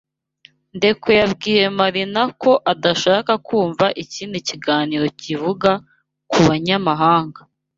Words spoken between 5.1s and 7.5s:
kivuga ku banyamahanga.